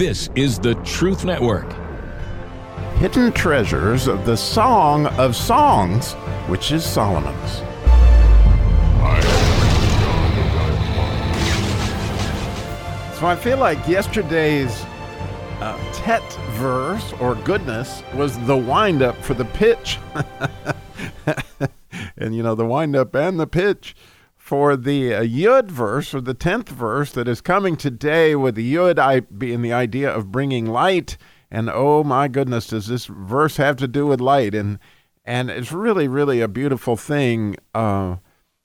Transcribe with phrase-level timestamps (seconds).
[0.00, 1.70] This is the Truth Network.
[2.94, 6.14] Hidden treasures of the Song of Songs,
[6.48, 7.56] which is Solomon's.
[13.18, 14.70] So I feel like yesterday's
[15.60, 16.22] uh, tet
[16.52, 19.98] verse or goodness was the wind up for the pitch.
[22.16, 23.94] and you know, the wind up and the pitch
[24.50, 28.74] for the uh, Yud verse or the 10th verse that is coming today with the
[28.74, 31.16] Yud I being the idea of bringing light.
[31.52, 34.52] And oh my goodness, does this verse have to do with light?
[34.52, 34.80] And
[35.24, 37.54] and it's really, really a beautiful thing.
[37.76, 38.16] Uh,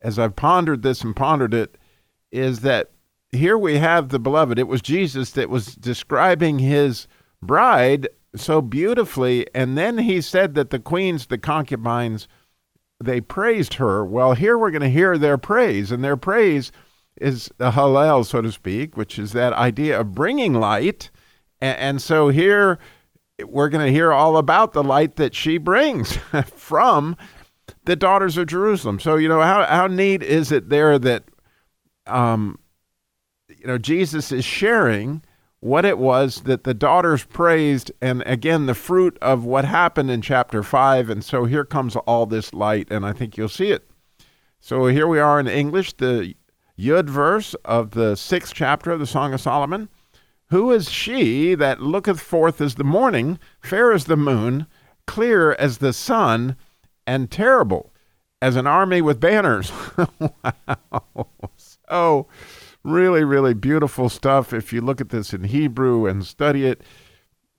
[0.00, 1.76] as I've pondered this and pondered it,
[2.32, 2.92] is that
[3.30, 4.58] here we have the beloved.
[4.58, 7.06] It was Jesus that was describing his
[7.42, 9.46] bride so beautifully.
[9.54, 12.28] And then he said that the queens, the concubines,
[13.02, 14.04] they praised her.
[14.04, 15.92] Well, here we're going to hear their praise.
[15.92, 16.72] And their praise
[17.20, 21.10] is the Hallel, so to speak, which is that idea of bringing light.
[21.60, 22.78] And, so here
[23.42, 26.16] we're going to hear all about the light that she brings
[26.54, 27.16] from
[27.84, 29.00] the daughters of Jerusalem.
[29.00, 31.24] So, you know, how, how neat is it there that
[32.06, 32.58] um,
[33.48, 35.22] you know, Jesus is sharing
[35.60, 40.22] what it was that the daughters praised, and again, the fruit of what happened in
[40.22, 41.10] chapter 5.
[41.10, 43.88] And so here comes all this light, and I think you'll see it.
[44.60, 46.34] So here we are in English, the
[46.78, 49.88] Yud verse of the sixth chapter of the Song of Solomon.
[50.50, 54.66] Who is she that looketh forth as the morning, fair as the moon,
[55.06, 56.56] clear as the sun,
[57.06, 57.92] and terrible
[58.40, 59.72] as an army with banners?
[60.20, 61.28] wow.
[61.88, 62.28] So
[62.86, 64.52] Really, really beautiful stuff.
[64.52, 66.82] If you look at this in Hebrew and study it,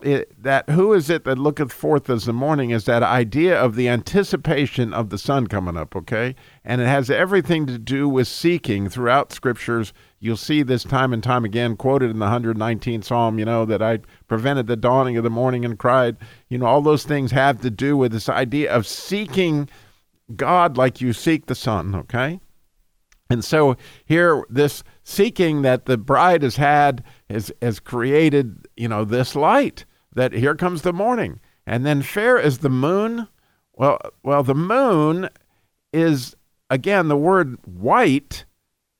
[0.00, 3.76] it, that who is it that looketh forth as the morning is that idea of
[3.76, 6.34] the anticipation of the sun coming up, okay?
[6.64, 9.92] And it has everything to do with seeking throughout scriptures.
[10.20, 13.82] You'll see this time and time again quoted in the 119th Psalm, you know, that
[13.82, 16.16] I prevented the dawning of the morning and cried.
[16.48, 19.68] You know, all those things have to do with this idea of seeking
[20.34, 22.40] God like you seek the sun, okay?
[23.30, 29.04] And so here, this seeking that the bride has had has, has created, you know,
[29.04, 29.84] this light
[30.14, 31.40] that here comes the morning.
[31.66, 33.28] And then fair is the moon.
[33.74, 35.28] Well, well, the moon
[35.92, 36.36] is
[36.68, 38.44] again the word white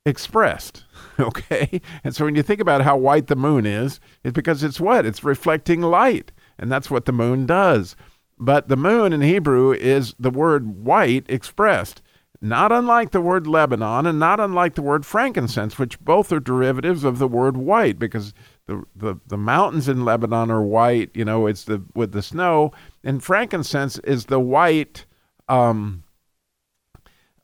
[0.05, 0.85] expressed.
[1.19, 1.83] Okay.
[2.03, 5.05] And so when you think about how white the moon is, it's because it's what?
[5.05, 6.33] It's reflecting light.
[6.59, 7.95] And that's what the moon does.
[8.39, 12.01] But the moon in Hebrew is the word white expressed
[12.43, 17.05] not unlike the word Lebanon and not unlike the word frankincense, which both are derivatives
[17.05, 18.33] of the word white, because
[18.67, 22.73] the, the, the mountains in Lebanon are white, you know, it's the with the snow,
[23.05, 25.05] and frankincense is the white,
[25.49, 26.03] um,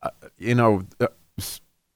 [0.02, 1.08] uh, you know, uh,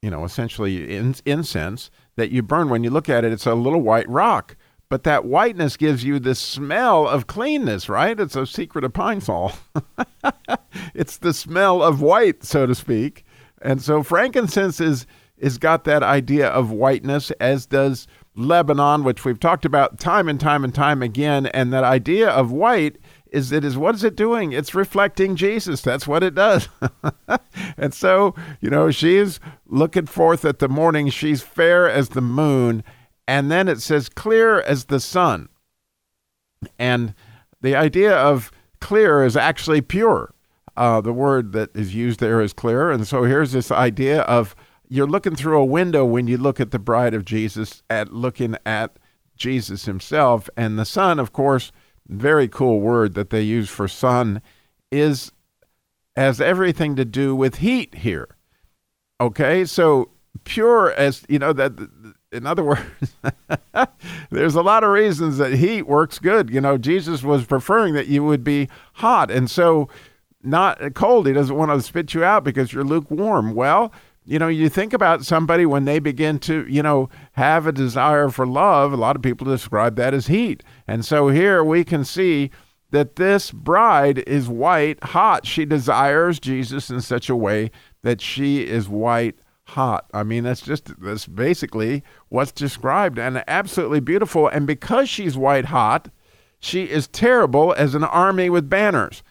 [0.02, 2.68] you know, essentially in, incense that you burn.
[2.68, 4.56] When you look at it, it's a little white rock.
[4.90, 8.18] But that whiteness gives you the smell of cleanness, right?
[8.18, 9.52] It's a secret of Pine Sol.
[10.94, 13.24] it's the smell of white, so to speak.
[13.62, 15.06] And so frankincense is
[15.38, 20.38] is got that idea of whiteness, as does Lebanon, which we've talked about time and
[20.38, 21.46] time and time again.
[21.46, 22.98] And that idea of white
[23.30, 24.50] is it is what is it doing?
[24.50, 25.82] It's reflecting Jesus.
[25.82, 26.68] That's what it does.
[27.76, 31.10] and so, you know, she's looking forth at the morning.
[31.10, 32.82] She's fair as the moon
[33.30, 35.48] and then it says clear as the sun.
[36.80, 37.14] And
[37.60, 40.34] the idea of clear is actually pure.
[40.76, 42.90] Uh, the word that is used there is clear.
[42.90, 44.56] And so here's this idea of
[44.88, 48.56] you're looking through a window when you look at the bride of Jesus, at looking
[48.66, 48.98] at
[49.36, 50.50] Jesus himself.
[50.56, 51.70] And the sun, of course,
[52.08, 54.42] very cool word that they use for sun,
[54.90, 55.30] is
[56.16, 58.36] has everything to do with heat here.
[59.20, 60.10] Okay, so
[60.42, 61.76] pure as you know that
[62.32, 63.16] in other words,
[64.30, 66.50] there's a lot of reasons that heat works good.
[66.50, 69.30] You know, Jesus was preferring that you would be hot.
[69.30, 69.88] And so,
[70.42, 71.26] not cold.
[71.26, 73.54] He doesn't want to spit you out because you're lukewarm.
[73.54, 73.92] Well,
[74.24, 78.28] you know, you think about somebody when they begin to, you know, have a desire
[78.28, 80.62] for love, a lot of people describe that as heat.
[80.86, 82.50] And so here we can see
[82.90, 85.46] that this bride is white hot.
[85.46, 87.70] She desires Jesus in such a way
[88.02, 89.38] that she is white
[89.70, 90.06] hot.
[90.12, 94.48] I mean, that's just that's basically what's described and absolutely beautiful.
[94.48, 96.10] And because she's white hot,
[96.58, 99.22] she is terrible as an army with banners.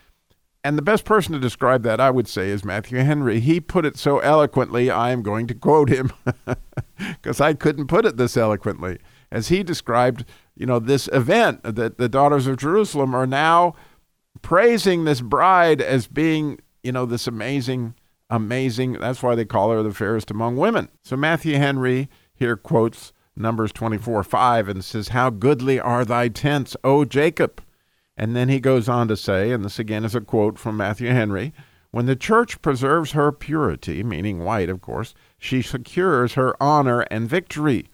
[0.63, 3.39] And the best person to describe that, I would say, is Matthew Henry.
[3.39, 6.12] He put it so eloquently, I am going to quote him
[6.97, 9.00] because I couldn't put it this eloquently.
[9.31, 10.25] As he described,
[10.56, 13.74] you know, this event that the daughters of Jerusalem are now
[14.41, 17.94] praising this bride as being, you know, this amazing
[18.30, 18.94] amazing.
[18.94, 20.90] That's why they call her the fairest among women.
[21.04, 26.76] So Matthew Henry here quotes Numbers 24 5 and says, How goodly are thy tents,
[26.84, 27.64] O Jacob.
[28.18, 31.10] And then he goes on to say, and this again is a quote from Matthew
[31.10, 31.54] Henry
[31.92, 37.28] when the church preserves her purity, meaning white, of course, she secures her honor and
[37.28, 37.90] victory.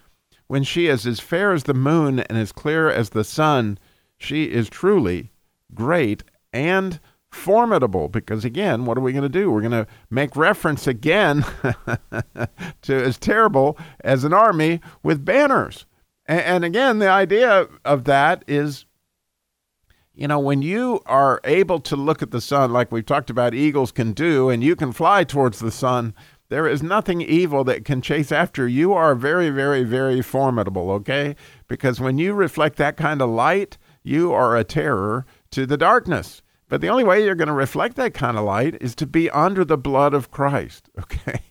[0.48, 3.80] When she is as fair as the moon and as clear as the sun,
[4.18, 5.32] she is truly
[5.74, 7.00] great and
[7.36, 9.52] formidable because again what are we going to do?
[9.52, 11.46] We're going to make reference again
[12.82, 15.86] to as terrible as an army with banners.
[16.26, 18.86] And, and, again the idea of that is
[20.16, 23.54] you know when you are able to look at the sun like we've talked about
[23.54, 26.16] eagles can do and you can fly towards the sun
[26.50, 31.36] there is nothing evil that can chase after you are very very very formidable okay?
[31.68, 36.42] Because when you reflect that kind of light you are a terror to the darkness
[36.68, 39.30] but the only way you're going to reflect that kind of light is to be
[39.30, 41.42] under the blood of Christ, okay?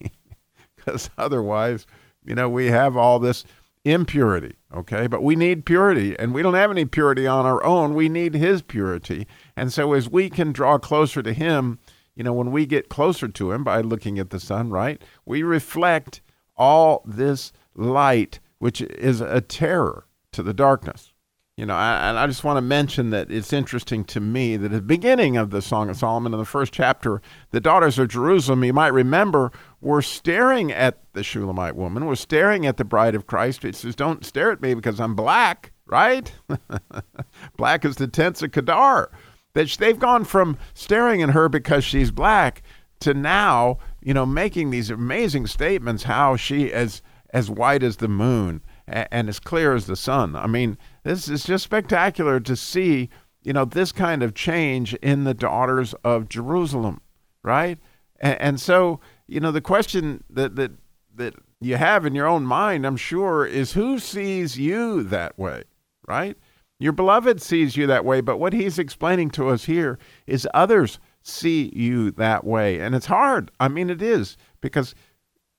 [0.77, 1.87] Because otherwise,
[2.25, 3.45] you know, we have all this
[3.85, 5.07] impurity, okay?
[5.07, 7.95] But we need purity, and we don't have any purity on our own.
[7.95, 9.27] We need His purity.
[9.57, 11.79] And so as we can draw closer to Him,
[12.15, 15.43] you know, when we get closer to Him by looking at the sun, right, we
[15.43, 16.23] reflect
[16.57, 21.14] all this light, which is a terror to the darkness.
[21.57, 24.73] You know, and I just want to mention that it's interesting to me that at
[24.73, 27.23] the beginning of the Song of Solomon, in the first chapter,
[27.53, 32.67] the daughters of Jerusalem, you might remember, were staring at the Shulamite woman, were staring
[32.67, 33.65] at the bride of Christ.
[33.65, 36.33] It says, Don't stare at me because I'm black, right?
[37.57, 39.13] black is the tents of Kedar.
[39.53, 42.63] That they've gone from staring at her because she's black
[42.99, 48.09] to now, you know, making these amazing statements how she is as white as the
[48.09, 50.37] moon and as clear as the sun.
[50.37, 53.09] I mean, this is just spectacular to see,
[53.43, 57.01] you know, this kind of change in the daughters of Jerusalem,
[57.43, 57.79] right?
[58.21, 60.73] And, and so, you know, the question that that
[61.15, 65.65] that you have in your own mind, I'm sure, is who sees you that way,
[66.07, 66.37] right?
[66.79, 70.99] Your beloved sees you that way, but what he's explaining to us here is others
[71.23, 72.81] see you that way.
[72.81, 73.51] And it's hard.
[73.61, 74.95] I mean, it is because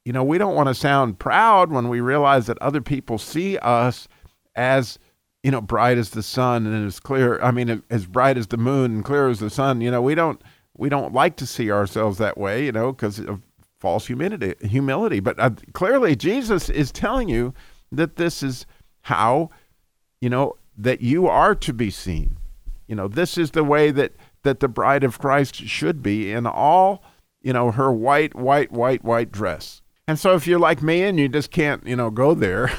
[0.05, 3.57] you know, we don't want to sound proud when we realize that other people see
[3.57, 4.07] us
[4.55, 4.99] as,
[5.43, 8.57] you know, bright as the sun and as clear, I mean, as bright as the
[8.57, 9.81] moon and clear as the sun.
[9.81, 10.39] You know, we don't
[10.77, 13.41] we don't like to see ourselves that way, you know, because of
[13.79, 14.53] false humility.
[14.61, 17.53] Humility, but uh, clearly Jesus is telling you
[17.91, 18.67] that this is
[19.01, 19.49] how,
[20.21, 22.37] you know, that you are to be seen.
[22.87, 24.13] You know, this is the way that
[24.43, 27.03] that the bride of Christ should be in all,
[27.41, 29.81] you know, her white, white, white, white dress.
[30.07, 32.71] And so if you're like me and you just can't, you know, go there,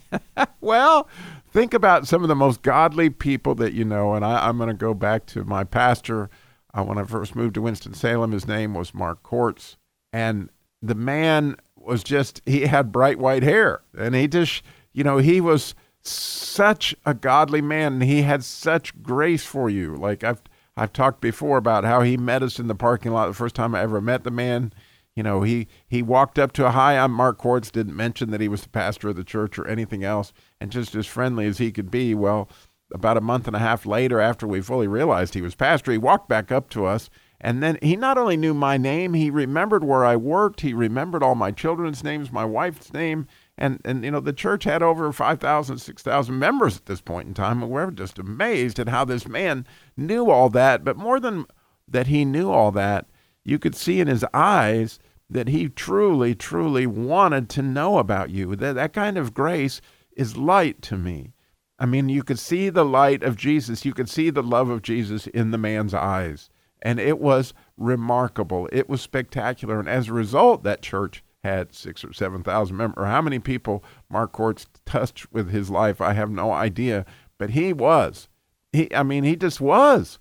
[0.60, 1.08] well,
[1.52, 4.14] think about some of the most godly people that you know.
[4.14, 6.30] And I, am going to go back to my pastor.
[6.72, 9.76] Uh, when I first moved to Winston-Salem, his name was Mark Corts.
[10.12, 13.82] And the man was just, he had bright white hair.
[13.98, 17.94] And he just, you know, he was such a godly man.
[17.94, 19.96] And he had such grace for you.
[19.96, 20.42] Like I've,
[20.76, 23.74] I've talked before about how he met us in the parking lot the first time
[23.74, 24.72] I ever met the man
[25.18, 28.30] you know, he he walked up to a hi, I'm uh, Mark Corts, didn't mention
[28.30, 31.44] that he was the pastor of the church or anything else, and just as friendly
[31.44, 32.14] as he could be.
[32.14, 32.48] Well,
[32.94, 35.98] about a month and a half later, after we fully realized he was pastor, he
[35.98, 37.10] walked back up to us,
[37.40, 41.24] and then he not only knew my name, he remembered where I worked, he remembered
[41.24, 43.26] all my children's names, my wife's name,
[43.58, 47.34] and and you know the church had over 5,000, 6,000 members at this point in
[47.34, 50.84] time, and we're just amazed at how this man knew all that.
[50.84, 51.44] But more than
[51.88, 53.06] that, he knew all that.
[53.42, 58.56] You could see in his eyes that he truly, truly wanted to know about you.
[58.56, 59.80] That, that kind of grace
[60.16, 61.32] is light to me.
[61.78, 64.82] I mean, you could see the light of Jesus, you could see the love of
[64.82, 66.50] Jesus in the man's eyes.
[66.82, 68.68] And it was remarkable.
[68.72, 69.78] It was spectacular.
[69.78, 73.02] And as a result, that church had six or 7,000 members.
[73.02, 77.04] Or how many people Mark Corts touched with his life, I have no idea.
[77.36, 78.28] But he was.
[78.72, 80.18] He, I mean, he just was.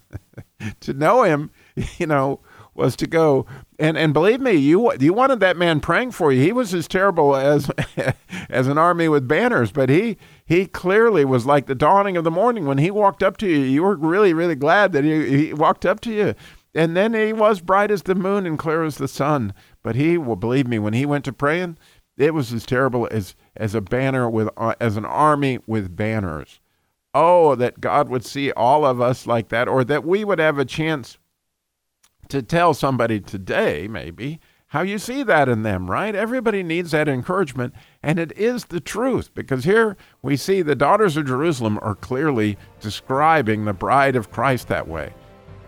[0.80, 1.50] to know him,
[1.98, 2.40] you know,
[2.80, 3.46] was to go
[3.78, 6.42] and and believe me, you you wanted that man praying for you.
[6.42, 7.70] He was as terrible as
[8.50, 12.30] as an army with banners, but he he clearly was like the dawning of the
[12.30, 13.58] morning when he walked up to you.
[13.58, 16.34] You were really really glad that he, he walked up to you.
[16.74, 19.52] And then he was bright as the moon and clear as the sun.
[19.82, 21.78] But he, well, believe me, when he went to praying,
[22.16, 26.60] it was as terrible as as a banner with uh, as an army with banners.
[27.12, 30.58] Oh, that God would see all of us like that, or that we would have
[30.58, 31.18] a chance
[32.30, 36.14] to tell somebody today, maybe, how you see that in them, right?
[36.14, 41.16] Everybody needs that encouragement, and it is the truth because here we see the daughters
[41.16, 45.12] of Jerusalem are clearly describing the bride of Christ that way.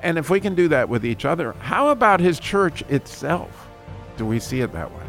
[0.01, 3.69] And if we can do that with each other, how about his church itself?
[4.17, 5.03] Do we see it that way?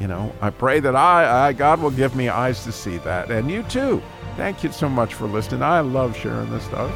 [0.00, 3.30] you know, I pray that I, I God will give me eyes to see that,
[3.30, 4.02] and you too.
[4.36, 5.62] Thank you so much for listening.
[5.62, 6.92] I love sharing this stuff.